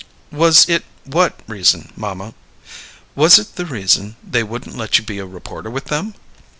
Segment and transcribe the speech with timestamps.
[0.31, 2.33] "Was it what reason, mamma?"
[3.13, 6.15] "Was it the reason they wouldn't let you be a reporter with them?"